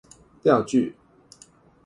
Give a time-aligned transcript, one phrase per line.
[0.43, 0.95] 釣具